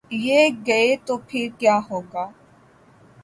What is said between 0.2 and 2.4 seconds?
یہ گئے تو پھر کیا ہو گا؟